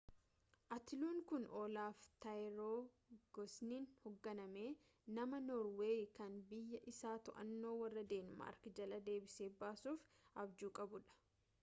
atiluun 0.75 1.17
kun 1.31 1.43
olaaf 1.57 1.99
tiraayigivassooniin 2.23 3.85
hogganame 4.05 4.63
nama 5.19 5.41
norweeyii 5.49 6.07
kan 6.19 6.39
biyya 6.53 6.79
isaa 6.95 7.13
to'annaa 7.29 7.77
warra 7.83 8.07
deenmaark 8.15 8.67
jalaa 8.81 9.03
deebisee 9.11 9.51
baasuuf 9.65 10.09
abjuu 10.45 10.71
qabuudha 10.81 11.19